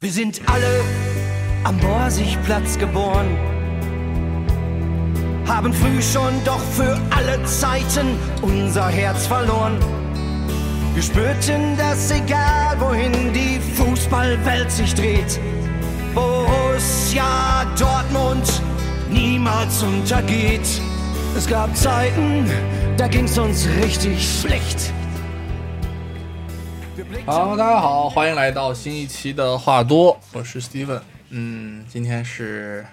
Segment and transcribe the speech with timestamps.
[0.00, 0.84] Wir sind alle
[1.64, 3.36] am Borsigplatz geboren,
[5.44, 9.76] haben früh schon doch für alle Zeiten unser Herz verloren.
[10.94, 15.40] Wir spürten, dass egal wohin die Fußballwelt sich dreht,
[16.14, 18.62] Borussia Dortmund
[19.10, 20.80] niemals untergeht.
[21.36, 22.48] Es gab Zeiten,
[22.96, 24.92] da ging's uns richtig schlecht.
[27.24, 31.00] 好，大家好，欢迎来到新一期的话多，我是 Steven。
[31.30, 32.84] 嗯，今天是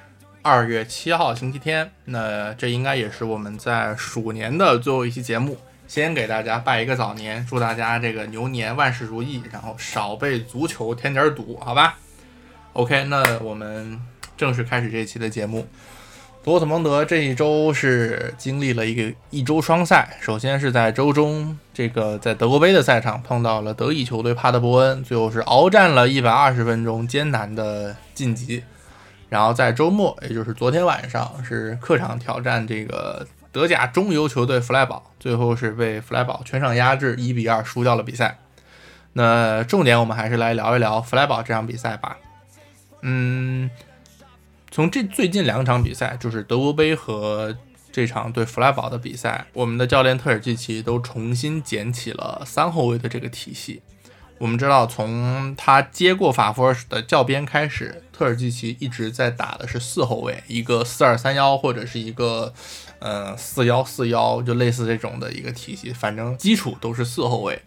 [0.42, 1.92] 二月七号，星期天。
[2.06, 5.58] 那这应该也是我们在鼠年的最后一期节目。
[5.88, 12.00] 先给大家拜一个早年，祝大家这个牛年万事如意，然后少被足球添点堵，好吧
[12.74, 14.00] ？OK，那我们
[14.38, 15.68] 正式开始这一期的节目。
[16.46, 28.64] 多特蒙德这一周是经历了一个一周双赛，首先是在周中，这个在德国杯的赛场碰到了德乙球队帕德伯恩，最后是鏖战了一百二十分钟，艰难的晋级。
[29.28, 38.38] 然后在周末，也就是昨天晚上，是客场挑战这个德甲中游球队弗莱堡，最后是被弗莱堡全场压制，一比二输掉了比赛。
[39.14, 42.18] 那重点我们还是来聊一聊弗莱堡这场比赛吧。
[43.02, 43.68] 嗯。
[44.76, 47.56] 从这最近两场比赛，就是德国杯和
[47.94, 53.82] 这场对弗莱堡的比赛，我们的教练特尔季奇都重新捡起了三后卫的这个体系。
[54.38, 62.54] 我们知道，从他接过法夫尔的教鞭开始，特尔季奇一直在打的是四后卫，一个四二三幺或者是一个
[63.00, 67.62] 呃四幺四幺，就类似这种的一个体系，反正基础都是四后卫。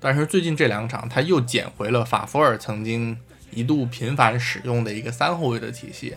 [0.00, 3.18] 但是最近这两场，他又捡回了法夫尔曾经
[3.50, 6.14] 一度频繁使用的一个三后卫的体系。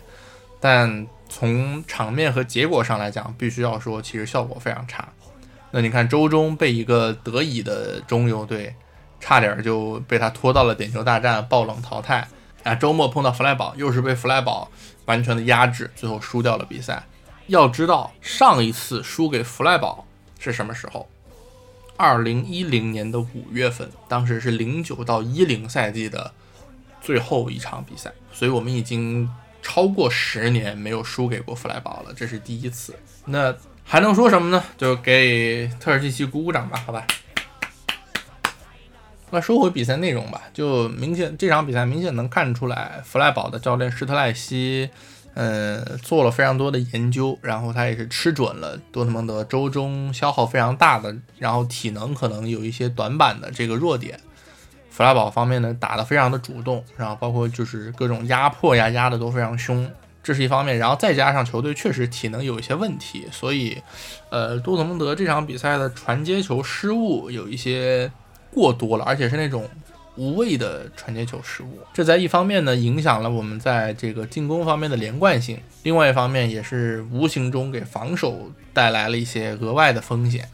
[0.60, 5.08] 但从场面和结果上来讲，必须要说，其实效果非常差。
[5.70, 8.74] 那你看，周中被一个德乙的中游队，
[9.20, 12.26] 差点就被他拖到了点球大战，爆冷淘汰。
[12.64, 14.70] 啊，周末碰到弗莱堡，又是被弗莱堡
[15.04, 17.04] 完全的压制，最后输掉了比赛。
[17.46, 20.06] 要知道，上一次输给弗莱堡
[20.38, 21.08] 是什么时候？
[21.96, 26.32] 二零一零年的五月份，当时是零九到一零赛季的
[27.00, 29.30] 最后一场比赛，所以我们已经。
[29.62, 32.94] 超过十年没有输给过弗莱堡了，这是第一次。
[33.26, 33.54] 那
[33.84, 34.62] 还能说什么呢？
[34.76, 37.06] 就给特尔季奇鼓鼓掌吧，好吧。
[39.30, 44.88] 那说回比赛内容吧，就明显这场比赛明显能看出来，弗莱堡的教练施特赖西，
[45.34, 54.18] 嗯，做了非常多的研究，然后他也是吃准了多特蒙德周中消耗非常大的，然后体能可能有一些短板的这个弱点。
[54.98, 59.88] 弗拉堡方面呢，打得非常的主动，然后包括就是各种压迫呀，压的都非常凶，
[60.24, 60.76] 这是一方面。
[60.76, 63.80] 然后再加上球队确实体能有一些问题，所以，
[64.28, 68.10] 呃，多特蒙德这场比赛的传接球失误有一些
[68.52, 69.70] 过多了，而且是那种
[70.16, 71.78] 无谓的传接球失误。
[71.94, 80.48] 这在一方面呢，影响了我们在这个进攻方面的连贯性；另外一方面，也是无形中给防守带来了一些额外的风险。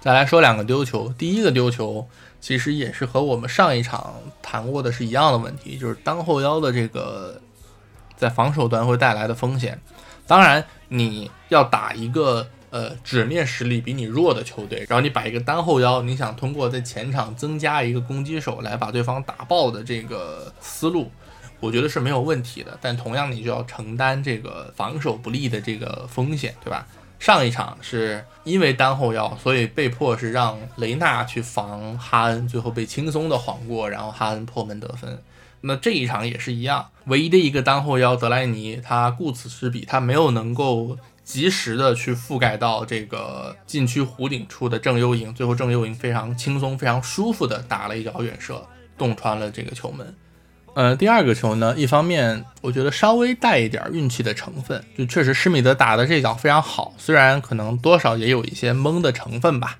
[0.00, 2.06] 再来说两个丢球，第一个丢球。
[2.40, 7.40] 其实也是和我们上一场谈过的是一样的问题，就是当后腰的这个
[8.16, 9.80] 在防守端会带来的风险。
[10.26, 21.10] 当然，你要打一个呃纸面实力比你弱的球队，然后你摆一个单后腰，你想通过在前场增加一个攻击手来把对方打爆的这个思路，
[21.60, 22.76] 我觉得是没有问题的。
[22.80, 26.86] 但同样，你就要承担这个防守不利的这个风险，对吧？
[27.18, 35.22] 上一场是因为单后腰，所以被迫是让雷纳去防哈恩，最后被轻松的晃过，然后哈恩破门得分。
[35.62, 48.64] 那这一场也是一样，唯一的一个单后腰德莱尼，他顾此失彼，他没有能够及时的去覆盖到这个禁区弧顶处的郑优营，最后郑优营非常轻松、非常舒服的打了一脚远射，
[48.96, 50.14] 洞穿了这个球门。
[50.76, 59.78] 呃，第二个球呢，一方面我觉得稍微带一点运气的成分，就确实施米德打的这脚非常好，虽然可能多少也有一些懵的成分吧，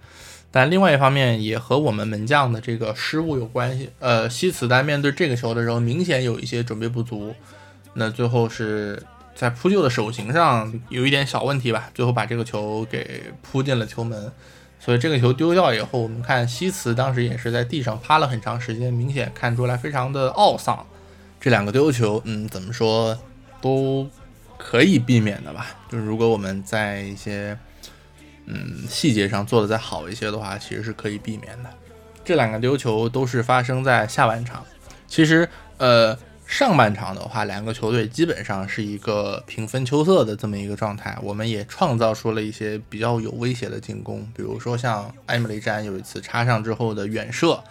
[0.51, 3.91] 但另外一方面也和我们门将的这个失误有关系。
[3.99, 7.35] 呃，西茨在面对这个球的时候，明显有一些准备不足，
[7.93, 9.03] 那最后是
[9.35, 14.33] 在扑救的手型上有一点小问题吧，最后把这个球给扑进了球门。
[14.79, 20.87] 所以这个球丢掉以后，我们看西茨当时也是在地上趴了很长时间，明显看出来非常的懊丧。
[21.47, 23.17] 这两个丢球，嗯，怎么说
[23.61, 24.11] 都
[24.59, 25.69] 可以避免的吧？
[25.89, 27.57] 就是如果我们在一些
[28.47, 31.71] 嗯细节上做的再好一些的话，其实是可以避免的。
[32.25, 34.65] 这两个丢球都是发生在下半场。
[35.07, 36.19] 其实，呃。
[36.49, 41.17] 上半场的话，两个球队基本上是一个平分秋色的这么一个状态。
[41.21, 47.63] 我们也创造出了一些比较有威胁的进攻，比如说像埃姆雷詹有一次插上之后的远射，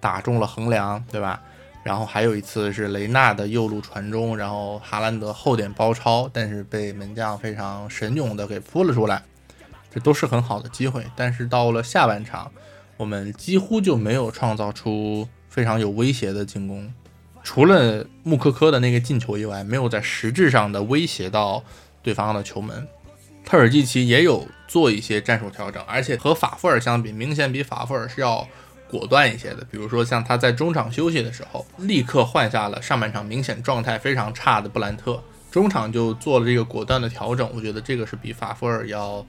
[0.00, 1.42] 打中了横梁，对吧？
[1.84, 9.20] 然后还有一次是雷纳的右路传中，然后哈兰德后点包抄，但是被门将非常神勇的给扑了出来，
[9.92, 11.04] 这都是很好的机会。
[11.16, 12.52] 但是到了下半场，
[12.96, 16.94] 我们几乎就没有创造出非常有威胁的进攻，
[17.42, 21.64] 除了穆科科的那个进球以外，没有在实质上的威胁到
[22.00, 22.86] 对方的球门。
[23.44, 28.46] 特尔季奇也有做一些战术调整，而且和法夫尔相比，明显比法夫尔是要。
[28.92, 35.18] 果断一些的，比如说像他在中场休息的时候，立刻换下了上半场明显状态非常差的布兰特，
[35.50, 37.50] 中场就做了这个果断的调整。
[37.54, 39.24] 我觉得这个是比法夫尔要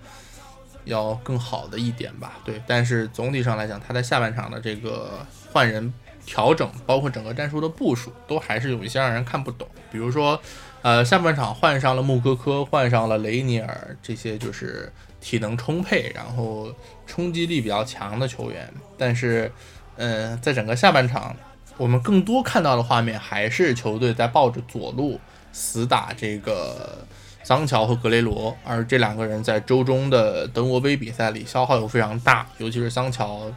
[0.84, 2.34] 要更好的一点吧。
[2.44, 5.94] 对，但是总体上来讲，他在下半场的这个换人
[6.26, 9.66] 调整，包括整个战术的部署，都还是有一些让人看不懂。
[9.90, 10.38] 比如说，
[10.84, 16.72] 呃，下半场换上了穆科科，换上了雷尼尔，这些就是体能充沛，然后。
[17.06, 19.52] 冲击力比较强的球员，但是，
[19.98, 21.36] 嗯，在整个下半场，
[21.78, 25.20] 我们更多看到的画面还是球队在抱着左路
[25.52, 27.06] 死打这个
[27.44, 33.52] 桑乔和格雷罗，而这两个人在周中的德国杯比赛里消耗又非常大，尤其是桑乔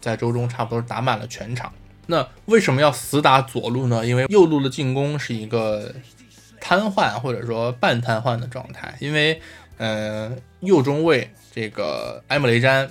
[0.00, 1.72] 在周中差不多打满了全场。
[2.06, 4.04] 那为什么要死打左路呢？
[4.04, 5.94] 因为右路的进攻是一个
[6.60, 9.40] 瘫痪或者说半瘫痪的状态，因为，
[9.78, 11.30] 嗯，右中卫。
[11.50, 12.88] 这个埃姆雷詹，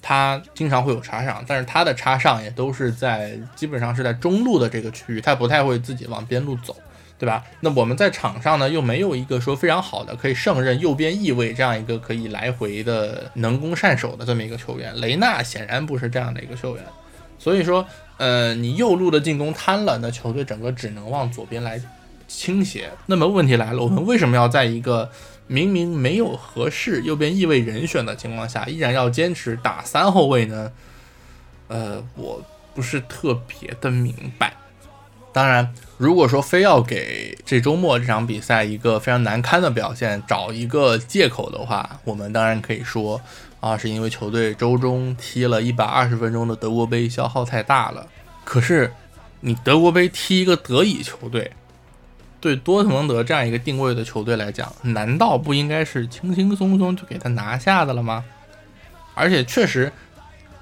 [0.00, 6.76] 他经常会有插上，但是他的插上也都是在基本上是在中路的这个区域，他不太会自己往边路走，
[7.18, 7.42] 对吧？
[7.58, 14.94] 那我们在场上呢，又没有一个说非常好的可以胜任右边翼位这样一个可以来回的能攻善守的这么一个球员。
[15.00, 16.84] 雷纳显然不是这样的一个球员，
[17.40, 17.84] 所以说，
[18.18, 21.80] 呃，你右路的进攻瘫了，那球队整个只能往左边来
[22.26, 22.90] 倾斜。
[23.06, 25.10] 那么问题来了，我们为什么要在一个？
[25.48, 30.72] 明明没有合适右边翼位人选的情况下，依然要坚持打三后卫呢？
[31.68, 32.42] 呃，我
[32.74, 34.54] 不是特别的明白。
[35.32, 43.20] 当然，如果说非要给这周末这场比赛一个非常难堪的表现找一个借口的话，我们当然可以说
[43.60, 48.04] 啊，是因为球队周中踢了一百二十分钟的德国杯，消耗太大了。
[48.44, 48.92] 可是，
[49.42, 51.52] 你德国杯踢一个德乙球队。
[52.40, 58.24] 对多特蒙德这样一个定位的球队来讲，难道不应该是轻轻松松就给他拿下的了吗？
[59.14, 59.90] 而且确实，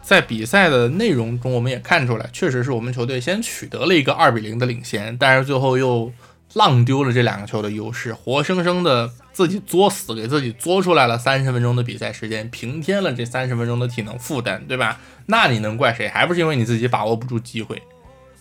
[0.00, 6.12] 在比赛的内容中，我们也看出来，确实是我们球队先取得了一个二比零的领先，但是最后又
[6.53, 15.00] 浪丢了这两个球的优势，活生生的自己作死，给自己作出来了三十分钟的比赛时间，平添了这三十分钟的体能负担，对吧？
[15.27, 16.06] 那你能怪谁？
[16.09, 17.82] 还不是因为你自己把握不住机会。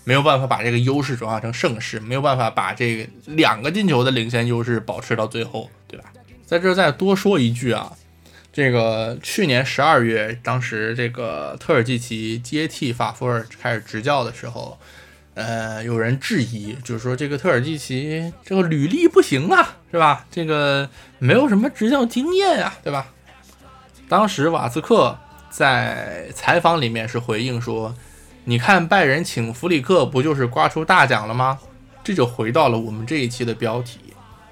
[0.05, 6.11] 没有办法把这个优势转化成胜势，没有办法把这个两个进球的领先优势保持到最后，对吧？
[6.45, 7.91] 在这再多说一句啊，
[8.51, 14.77] 这个去年十二月，当时这个特尔季奇接替法夫尔开始执教的时候，
[15.35, 20.25] 呃，有人质疑，就是说这个特尔季奇这个履历不行啊，是吧？
[20.29, 23.07] 这个没有什么执教经验啊，对吧？
[24.09, 25.17] 当时瓦斯克
[25.49, 27.95] 在采访里面是回应说。
[28.45, 31.57] 你看拜仁请弗里克不就是刮出大奖了吗？
[32.03, 33.99] 这就回到了我们这一期的标题。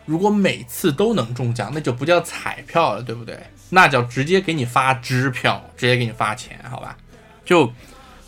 [0.05, 3.38] 如果每次都能中奖，那就不叫彩票了，对不对？
[3.69, 6.95] 那叫直接给你发支票，直接给你发钱，好吧？
[7.43, 7.73] 就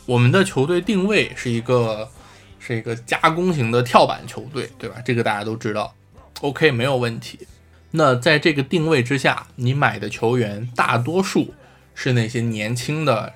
[0.06, 2.10] 我们的球队定位是一个
[2.60, 4.98] 是一个加工型的跳板球队，对吧？
[5.06, 5.96] 这个大家都知道。
[6.42, 7.40] OK，没有问题。
[7.92, 11.54] 那在这个定位之下，你买的球员大多数
[11.96, 13.32] 是那些年轻的。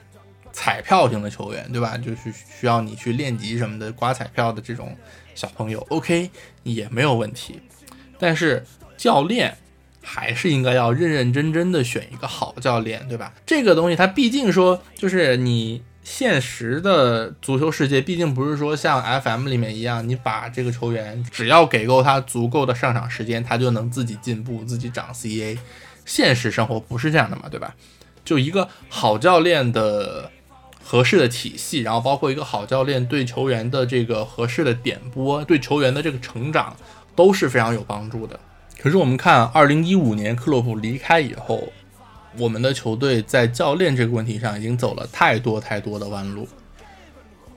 [0.59, 1.95] 彩票型的球员，对吧？
[1.95, 4.97] 就是需要你去练级什么的，刮彩票的这种
[5.35, 6.31] 小朋友，OK
[6.63, 7.61] 也没有问题。
[8.17, 8.65] 但是
[8.97, 9.55] 教练
[10.01, 13.31] 还是应该要认认真真的选一个好教练，对吧？
[13.45, 25.55] 这个东西它毕竟说，就是你现实的足球世界，毕竟不是说像 FM 里面一样，你把这个球员只要给够他足够的上场时间，他就能自己进步、自己涨 CA。
[26.03, 27.75] 现实生活不是这样的嘛，对吧？
[28.25, 30.31] 就一个好教练的。
[30.89, 36.73] 合适的体系，然后包括一个好教练对球员的这个合适的点拨，对球员的这个成长
[37.13, 38.39] 都是非常有帮助的。
[38.79, 41.67] 可是我们看，二零一五年克洛普离开以后，
[42.37, 46.47] 我们的球队在教练这个问题上已经走了太多太多的弯路。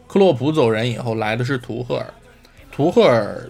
[0.09, 2.13] 克洛普走人以后，来的是图赫尔，
[2.73, 3.49] 图赫尔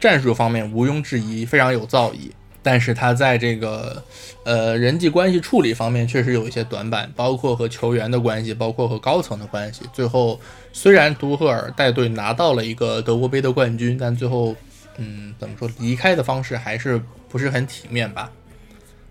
[0.00, 2.32] 战术方面毋庸置疑非常有造诣。
[2.62, 4.02] 但是他在这个
[4.44, 9.84] 呃人际关系处理方面确实有一些短板，包括和球员的关系，包括和高层的关系。
[9.92, 10.40] 最后
[10.72, 14.54] 虽然图赫尔带队拿到了一个德国杯的冠军，但最后
[14.96, 18.30] 嗯怎么说离开的方式还是不是很体面吧。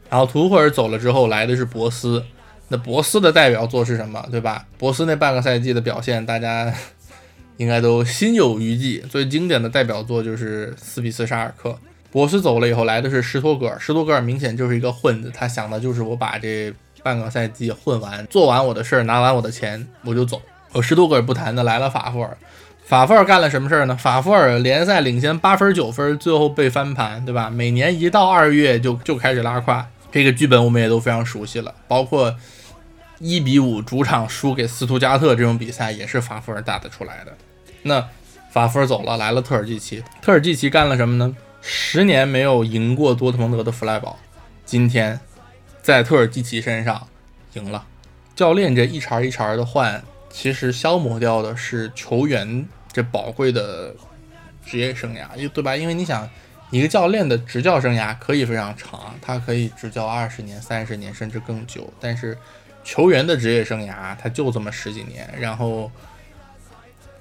[0.09, 2.23] 然后图赫尔走了之后来的是博斯，
[2.69, 4.65] 那博斯的代表作是什么，对吧？
[4.77, 6.73] 博斯那半个赛季的表现大家
[7.57, 8.99] 应该都心有余悸。
[9.09, 11.77] 最经典的代表作就是四比四沙尔克。
[12.11, 13.79] 博斯走了以后，来的是施托格尔。
[13.79, 20.41] 施托格尔明显就是一个混子，他想的就是我把这半个赛季混完，做完我的事儿，拿完我的钱，我就走。
[20.73, 22.37] 我施托格尔不谈的，来了法夫尔。
[22.83, 23.95] 法夫尔干了什么事儿呢？
[23.95, 27.49] 法夫尔联赛领先八分九分，最后被翻盘，对吧？
[27.49, 29.87] 每年一到二月就就开始拉胯。
[30.11, 32.35] 这个剧本我们也都非常熟悉了，包括
[33.19, 37.31] 一比五主场输给斯图加特这种比赛，也是法夫尔打得出来的。
[37.83, 38.05] 那
[38.51, 40.03] 法夫尔走了，来了特尔季奇。
[40.21, 41.33] 特尔季奇干了什么呢？
[41.61, 44.19] 十年没有赢过多特蒙德的弗莱堡，
[44.65, 45.19] 今天
[45.81, 47.07] 在特尔基奇身上
[47.53, 47.85] 赢了。
[48.35, 52.67] 教练这一茬一茬的换，其实消磨掉的是球员。
[52.93, 53.95] 这宝贵的
[54.65, 55.77] 职业生涯，对吧？
[55.77, 56.29] 因为你想，
[56.71, 61.89] 一个教练的执教生涯可以非常长，他可以执教二十年、三十年，甚至更久。
[62.01, 62.37] 但是
[62.83, 65.33] 球员的职业生涯，他就这么十几年。
[65.39, 65.89] 然后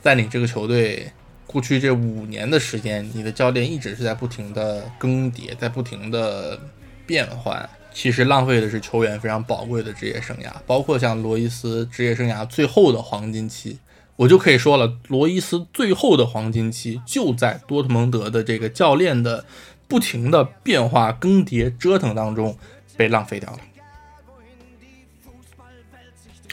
[0.02, 1.12] 在你这个球队
[1.50, 6.56] 过去这五年的时间，你的教练一直是在不停的更迭，在不停的
[7.04, 13.80] 变换，其实浪费的是球员非常宝贵的职业生涯，包括像罗伊斯职业生涯最后的黄金期。
[14.14, 19.44] 我就可以说了，罗伊斯最后的黄金期就在多特蒙德的这个教练的
[19.88, 22.56] 不停的变化、更迭、折腾当中
[22.96, 23.58] 被浪费掉了。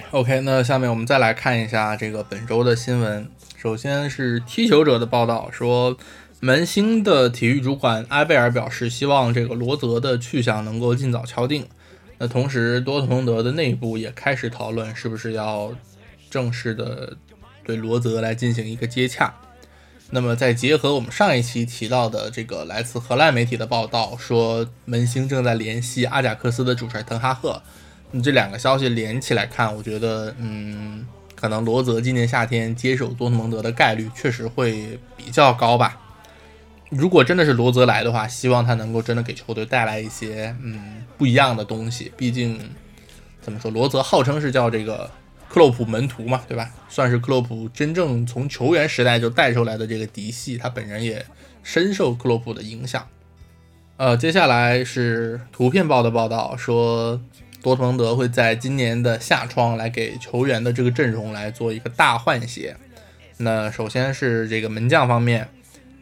[0.09, 3.29] OK，那下面我们再来看一下这个本周的新闻。
[3.67, 5.97] 首先是踢球者的报道说，
[6.39, 11.67] 门兴的体育主管埃贝尔表示，希望这个罗泽的去向能够尽早敲定。
[12.17, 15.75] 那同时，多特蒙德的内部也开始讨论，是不是要
[16.29, 17.17] 正式的。
[17.65, 19.35] 对罗泽来进行一个接洽，
[20.11, 27.61] 那么再结合我们上一期提到的这个来自荷兰媒体的报道，说门兴正在联系阿贾克斯的主帅滕哈赫，
[28.11, 31.05] 你这两个消息连起来看，我觉得，嗯，
[31.39, 35.97] 可能罗泽今年夏天接手多特蒙德的概率确实会比较高吧。
[36.89, 42.11] 如果真的是罗泽来的话，希望他能够真的给球队带来一些嗯不一样的东西。
[42.17, 42.59] 毕竟
[43.39, 45.09] 怎么说，罗泽号称是叫这个。
[45.49, 46.69] 克洛普门徒嘛，对吧？
[46.89, 51.25] 算是克洛普真正从球员时代就带出来的这个嫡系，他本人也
[51.63, 53.07] 深受克洛普的影响。
[53.95, 57.21] 呃，接下来是图片报的报道，说
[57.61, 62.77] 多特蒙德会在今年的夏窗来给球员的这个阵容来做一个大换血。
[63.37, 65.49] 那首先是这个门将方面，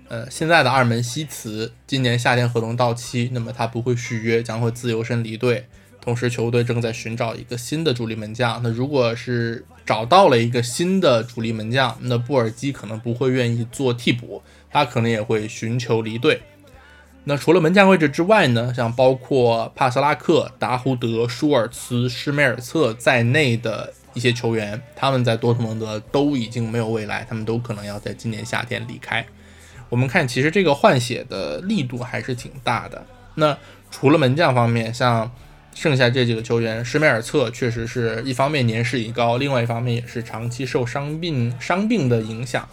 [0.08, 5.66] 呃，现在的二门西茨今年夏天合同到期，那么他不会续约，将会自由身离队。
[6.02, 8.62] 同时，球队正在寻找一个新的主力门将。
[8.62, 16.44] 那如果是找到了一个新的主力门将，那布尔基可能不会愿意做替补，他可能也会寻求离队。
[17.28, 18.72] 那除了门将位置之外呢？
[18.74, 29.26] 像包括帕斯拉克、达胡德、舒尔茨、施梅尔策在内的一些球员，他们在多特蒙德都已经没有未来，他们都可能要在今年夏天离开。
[29.90, 33.04] 我们看，其实这个换血的力度还是挺大的。
[33.36, 33.58] 那
[33.90, 35.32] 除了门将方面，像
[35.74, 42.70] 剩下这几个球员，施梅尔策确实是一方面年事已高，另外一方面也是长期受伤病伤病的影响，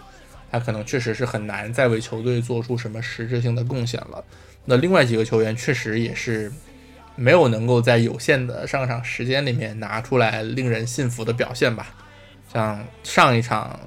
[0.52, 4.22] 他可能确实是很难再为球队做出什么实质性的贡献了。
[4.66, 6.52] 那另外几个球员确实也是
[7.16, 11.94] 没有能够在有限的上场时间里面拿出来令人信服的表现吧。
[12.52, 13.80] 像上一场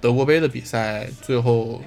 [0.00, 1.82] 德国杯的比赛，最后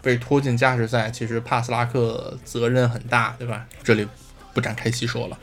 [0.00, 3.66] 被拖进加时赛，其实帕斯拉克责任很大，对吧？
[3.84, 4.08] 这里
[4.54, 5.38] 不展开细说了。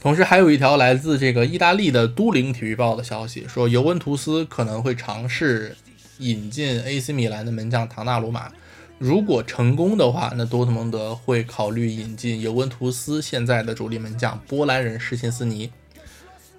[0.00, 5.74] 同时，还有一条来自这个意大利的都灵体育报的消息，说尤文图斯可能会尝试
[6.18, 8.50] 引进 AC 米兰的门将唐纳鲁马。
[8.98, 15.70] 如果成功的话，那多特蒙德会考虑引进尤文图斯现在的主力门将波兰人施琴斯尼。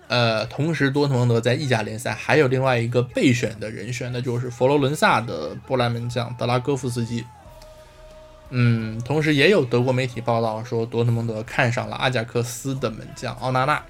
[0.07, 7.25] 呃，同时多特蒙德在意甲联赛还有另外一个备选的人选，那就是佛罗伦萨的波兰门将德拉戈夫斯基。
[8.49, 13.83] 嗯，同时也有德国媒体报道说，多特蒙德看上了阿贾克斯的门将奥纳纳。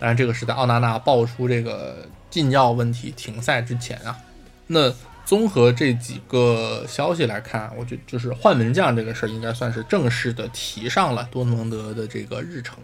[0.00, 4.18] 当然，这个是在奥纳纳爆出这个禁药问题停赛之前啊。
[4.66, 4.92] 那
[5.30, 12.76] 综合这几个消息来看，我觉得就是换门将这个事儿应该算是正式的提上了多特蒙德的这个日程。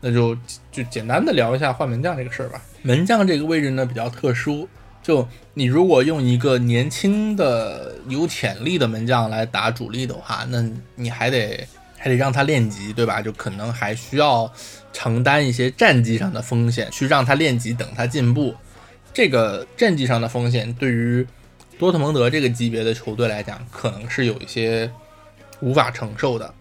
[0.00, 0.36] 那就
[0.72, 2.60] 就简单的聊一下换门将这个事儿吧。
[2.82, 4.68] 门将这个位置呢比较特殊。
[5.04, 11.64] 就你如果用一个年轻的有潜力的门将来打主力的话，那你还得
[11.96, 13.22] 还得让他练级，对吧？
[13.22, 14.52] 就可能还需要
[14.92, 18.52] 承担一些战绩上的风险，去让他练级，等他进步。
[19.14, 21.24] 这个战绩上的风险对于
[21.78, 24.90] 多特蒙德这个级别的球队来讲，可能是有一些
[25.60, 26.54] 无法承受的。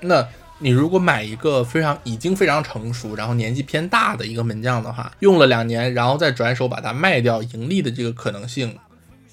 [0.00, 0.26] 那。
[0.58, 8.78] 你如果买一个非常已经非常成熟，然后年纪偏大的一个门将的话，用了两年，然后再转手把它卖掉盈利的这个可能性，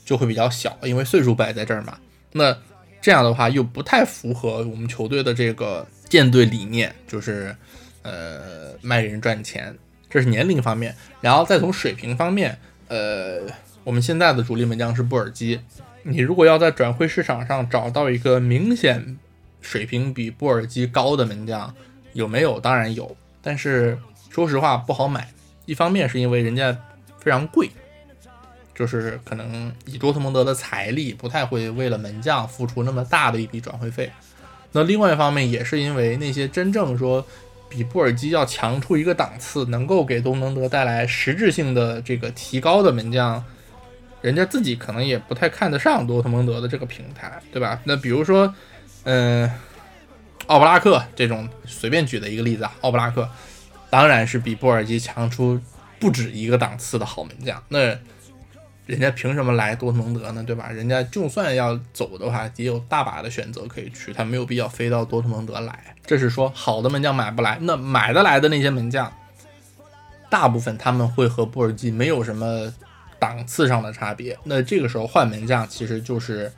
[0.04, 2.00] 就会比较小，因为岁数摆在这儿嘛。
[2.32, 2.58] 那
[3.00, 7.56] 这样的话又不太符合我们球队的这个建队理念，就是
[8.02, 9.78] 呃卖人赚钱，
[10.10, 10.96] 这是年龄方面。
[11.22, 12.58] 然后再从水平方面，
[12.88, 13.42] 呃，
[13.84, 15.60] 我们现在的主力门将是布尔基，
[16.04, 19.18] 你如果要在转会市场上找到一个明显
[19.62, 21.74] 水平比布尔基高的门将，
[22.14, 22.60] 有没有？
[22.60, 23.98] 当然有，但是
[24.30, 25.30] 说实话不好买。
[25.66, 26.78] 一方面是因为人家
[27.20, 27.70] 非常贵。
[28.76, 34.10] 就是可能以多特蒙德的财力，不太会为了门将付出那么大的一笔转会费。
[34.72, 37.28] 那另外一方面，也是因为那些真正说
[37.68, 43.44] 比布尔基要强出一个档次，能够给多特蒙德带来实质性的这个提高的门将，
[44.22, 47.80] 人家自己可能也不太看得上多特蒙德的这个平台，对吧？
[47.86, 48.54] 那比如说，
[49.04, 49.50] 嗯，
[50.48, 53.30] 奥布拉克这种随便举的一个例子啊，奥布拉克
[53.90, 55.60] 当然是比布尔基强出
[56.00, 57.64] 不止一个档次的好门将。
[57.70, 57.98] 那
[58.86, 60.44] 人家凭什么来多特蒙德呢？
[60.44, 60.70] 对吧？
[60.70, 65.96] 人家就算要走的话，也有大把的选择可以去，他没有必要飞到多特蒙德来。
[66.06, 69.14] 这是说好的门将买不来，那买得来的那些门将，
[70.30, 72.74] 大部分他们会和布尔基没有什么
[73.20, 74.38] 档次上的差别。
[74.46, 76.52] 那这个时候换门将其实就是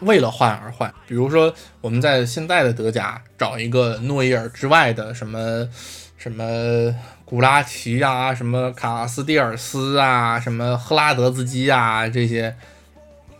[0.00, 0.92] 为了换而换。
[1.06, 5.68] 比如说我们在现在的德甲找一个诺伊尔之外的什么
[6.16, 6.94] 什么。
[7.26, 12.56] 古拉奇啊，什么卡斯蒂尔斯啊，什么赫拉德斯基啊，这些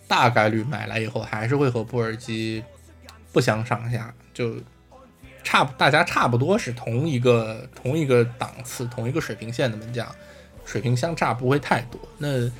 [0.08, 2.64] 大概率买来以后还是会和布尔基
[3.32, 4.56] 不相上下，就
[5.44, 10.04] 差大家差不多是同一个同一个档次、同一个水平线的门将，
[10.66, 11.98] 水平相差不会太多。
[12.18, 12.50] 那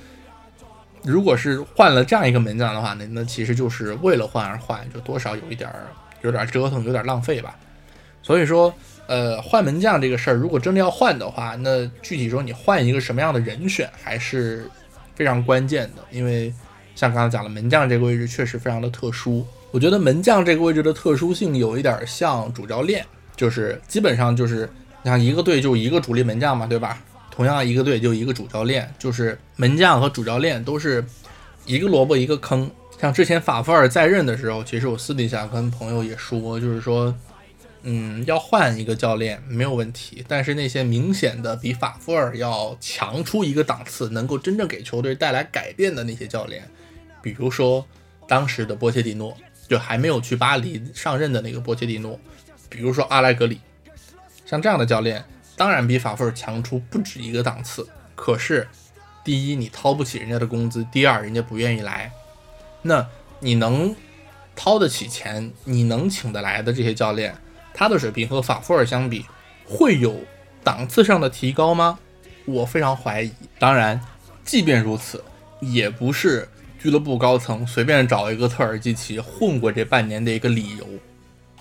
[1.02, 5.88] 如果是换了这样一个门将的话，那那其实就是为了换而换，就多少有一点儿
[6.22, 7.54] 有点儿折腾，有点儿浪费吧。
[8.22, 8.72] 所以说。
[9.08, 14.68] 呃，换门将这个事儿，如果真的要换的话，那具体说你换一个什么样的人选，还是
[15.14, 16.02] 非常关键的。
[16.10, 16.52] 因为
[16.96, 19.46] 像刚才讲了，门将这个位置确实非常的特殊。
[19.70, 24.68] 我觉得门将这个位置的特殊性有一点像主教练，就是基本上就是
[25.04, 26.98] 你像一个队就一个主力门将嘛，对吧？
[27.37, 31.05] 同样一个队就一个主教练，就是门将和主教练都是
[31.66, 32.68] 一个萝卜一个坑。
[33.01, 37.14] 像之前法夫尔在任的时候，其实我私底下跟朋友也说，就是说。
[37.88, 46.64] 嗯，要换一个教练没有问题，但是那些明显的比法夫尔要强出一个档次，能够真正给球队带来改变的那些教练，
[47.22, 47.87] 比如说
[48.27, 49.37] 当时的波切蒂诺，
[49.68, 52.18] 就还没有去巴黎上任的那个波切蒂诺，
[52.68, 53.61] 比如说阿莱格里，
[54.44, 55.25] 像这样的教练，
[55.57, 57.88] 当然比法夫尔强出不止一个档次。
[58.14, 58.69] 可是，
[59.25, 62.12] 第一你掏不起人家的工资，第二人家不愿意来，
[62.83, 63.07] 那
[63.40, 63.95] 你能
[64.55, 67.35] 掏得起钱，你能请得来的这些教练。
[67.75, 69.27] 他的水平和法夫尔相比，
[69.66, 70.19] 会有
[70.64, 71.99] 档次上的提高吗？
[72.47, 73.31] 我非常怀疑。
[73.59, 74.01] 当然，
[74.45, 75.23] 即便如此，
[75.61, 80.87] 也不是俱乐部高层随便找一个特尔基奇混过这半年的一个理由，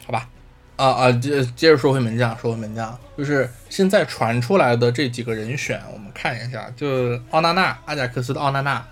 [0.06, 0.30] 好吧？
[0.76, 8.86] 啊啊，接接着说回门将，说回门将，就是现在传出来的这几个人选，我们看一下，就奥纳纳，阿贾克斯的奥纳纳，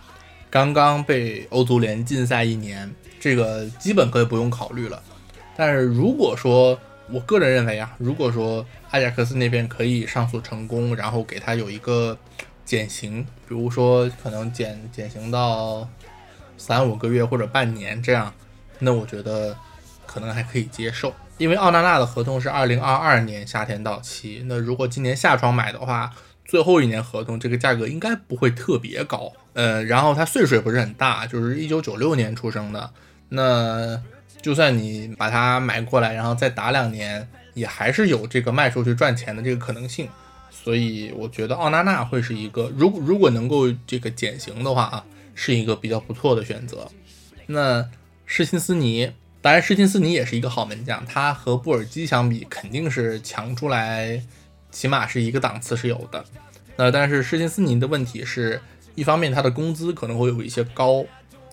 [0.50, 5.02] 刚刚被欧足联禁赛一年，这个基本可以不用考虑了。
[5.58, 6.80] 但是如果说，
[7.12, 12.18] 我个人认为啊，如果说阿贾克斯那边可以上诉成功，然后给他有一个
[12.64, 15.86] 减刑，比如说可能减减刑到
[16.58, 18.34] 三五个月或者半年这样，
[18.80, 19.54] 那我觉得
[20.06, 21.14] 可能还可以接受。
[21.38, 26.12] 因为奥纳纳的合同是二零二二年夏天到期，那如果今年夏窗买的话，
[26.46, 29.32] 最后一年合同这个价格应该不会特别高。
[29.54, 32.92] 呃，然后他岁数也不是很大，就是一九九六年出生的，
[33.30, 34.02] 那。
[34.42, 40.10] 就算你把它买过来，然后再打两年，也还是有这个卖出去赚钱的这个可能性。
[40.52, 46.90] 所以我觉得奥纳纳会是一个，如果如果能够这个减刑的话啊，是一个比较不错的选择。
[47.48, 47.90] 那
[48.26, 54.24] 施辛斯尼，当然施金斯尼也是一个好门将，他和布尔基相比肯定是强出来，
[54.72, 56.24] 起码是一个档次是有的。
[56.78, 58.62] 那但是施金斯尼的问题是
[58.96, 61.06] 一方面他的工资可能会有一些高。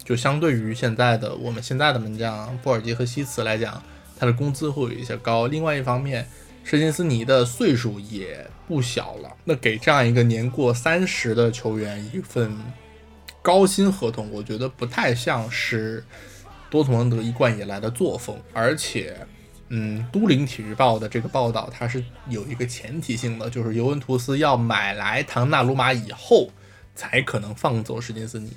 [0.04, 3.82] 就相对于现在的我们现在的门将布尔基和西茨来讲，
[4.16, 5.48] 他的工资会有一些高。
[5.48, 6.26] 另外一方面，
[6.62, 12.56] 施金斯尼的岁数也不小了，那给这样一个年过三十的球员一份
[13.42, 16.04] 高薪合同，我觉得不太像是
[16.70, 18.40] 多特蒙德一贯以来的作风。
[18.52, 19.16] 而且，
[19.68, 26.48] 嗯，都灵体育报的这个报道，它是有一个前提性的，就是尤文图斯要买来唐纳鲁马以后，
[26.94, 28.52] 才可能放走施金斯尼。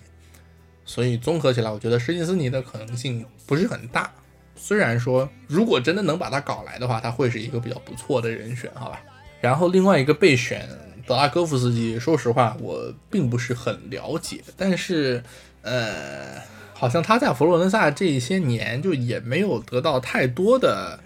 [0.86, 4.12] 所以综合起来，我觉得施金斯尼的可能性不是很大。
[4.56, 9.02] 虽然说，如果真的能把他搞来的话，他会是一个比较不错的人选，好吧。
[9.42, 10.68] 然后另外一个备选
[11.06, 15.24] 德拉戈夫斯基，说实话我并不是很了解，但是
[15.62, 16.42] 呃，
[16.84, 21.00] 好像他在佛罗伦萨这些年就也没有得到太多的，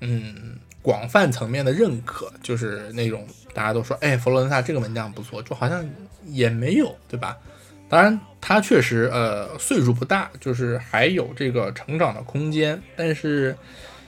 [0.00, 5.86] 嗯，广泛层面的认可，就是那种大家都说，哎，佛罗伦萨这个门将不错，就好像
[6.24, 7.36] 也没有，对吧？
[7.86, 12.80] 当然，他确实，呃，岁数不大，就是还有这个成长的空间。
[12.96, 13.54] 但是，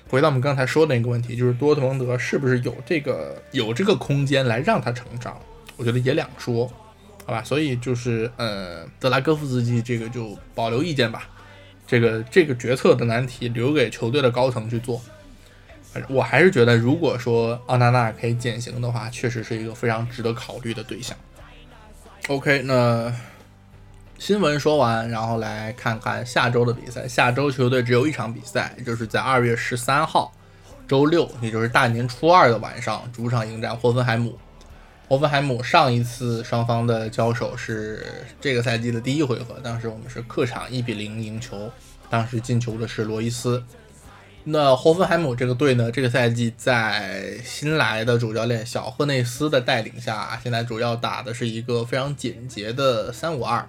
[0.08, 5.38] 回到我们刚才说的那个问题，就是多特蒙德是不是有这个有这个空间来让他成长？
[5.76, 6.72] 我觉得也两说，
[7.26, 7.42] 好吧？
[7.42, 11.28] 所以就是，呃，德拉戈夫斯基这个就保留意见吧。
[11.86, 15.02] 这个这个决策的难题留给球队的高层去做。
[16.08, 21.16] 我还是觉得，如果说奥纳纳可以减刑的话，确实是一个非常值得考虑的对象。
[22.28, 23.12] OK，那。
[24.18, 27.06] 新闻说完，然后来看看下周的比赛。
[27.06, 30.32] 下周球队只有一场比赛，就是在二月十三号，
[30.88, 34.38] 周六，也就是大年初二的晚上，主场迎战霍芬海姆。
[35.08, 38.04] 霍芬海姆上一次双方的交手是
[38.40, 41.70] 这个赛季的第一回合，当时我们是客场一比零赢球，
[42.10, 43.62] 当时进球的是罗伊斯。
[44.42, 53.68] 那霍芬海姆这个队呢，这个赛季在新来的主教练小赫内斯的带领下，现在主要打的是一个非常简洁的三五二。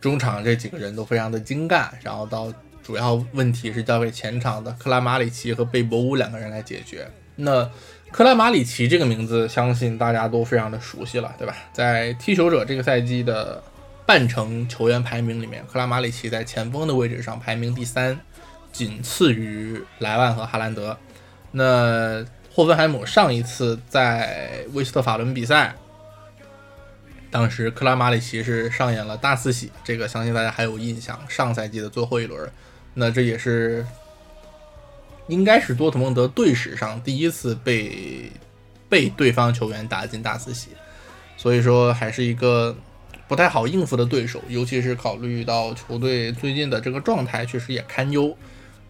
[0.00, 2.52] 中场这几个人都非常的精干，然后到
[2.82, 7.06] 主要问题是交给前场的克拉马里奇和贝博乌两个人来解决。
[7.36, 7.70] 那
[8.14, 11.56] 克拉马里奇这个名字，相信大家都非常的熟悉了，对吧？
[11.72, 13.60] 在踢球者这个赛季的
[14.06, 18.16] 半程球员排名里面，克拉马里奇在前锋的位置上排名第三，
[18.70, 20.96] 仅次于莱万和哈兰德。
[21.50, 25.74] 那霍芬海姆上一次在威斯特法伦比赛。
[27.32, 31.18] 当时克拉马里奇是上演了大四喜，这个相信大家还有印象。
[31.28, 32.48] 上赛季的最后一轮，
[32.94, 33.84] 那这也是
[35.28, 38.30] 应该是多特蒙德队史上第一次被
[38.88, 40.68] 被对方球员打进大四喜，
[41.36, 42.76] 所以说还是一个
[43.26, 48.36] 不太好应付的对手，尤其是考虑到球队最近的这个状态确实也堪忧。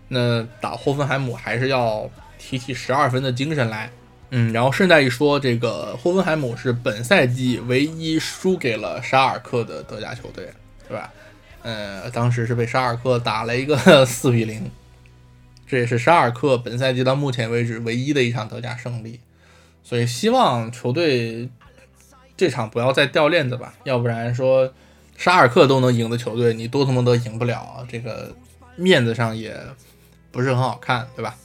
[0.08, 3.90] 那打霍芬海姆还是要提起十二分的精神来。
[4.30, 10.48] 嗯，然后顺带一说，这个霍芬海姆是本赛季唯一输给了沙尔克的德甲球队，
[10.88, 11.12] 对吧？
[11.62, 14.68] 呃，当时是被沙尔克打了一个 四比零，
[15.66, 19.20] 这也是沙尔克本赛季到目前为止唯一的一场德甲胜利。
[19.82, 21.48] 所以希望球队
[22.36, 24.72] 这场不要再掉链子吧，要不然说
[25.16, 28.36] 沙尔克都能赢的球队，你多特蒙德赢不了，这个
[28.76, 29.56] 面子上也
[30.30, 31.36] 不是很好看，对吧？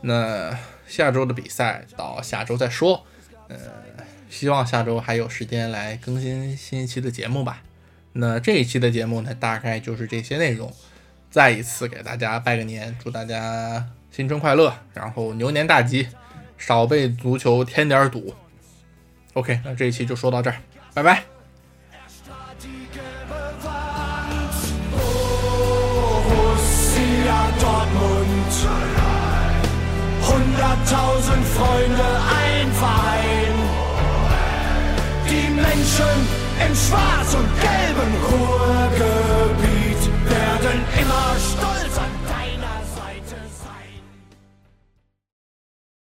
[0.00, 0.56] 那。
[0.88, 3.04] 下周的比赛到下周再说，
[3.48, 3.56] 呃，
[4.30, 7.60] 希望下周还有时间来更新新一期的节目吧。
[8.12, 10.72] 那这一期的节目呢，大概就是这些内容。
[11.36, 16.08] 再一次给大家拜个年，祝大家新春快乐，然后牛年大吉，
[16.56, 18.34] 少被足球添点堵。
[19.34, 20.56] OK，那这一期就说到这儿，
[20.94, 21.24] 拜拜。
[30.22, 33.56] hunderttausend Freunde, ein Verein.
[35.28, 36.16] Die Menschen
[36.64, 39.45] im schwarz und gelben Ruhrgebiet
[40.76, 41.55] an MR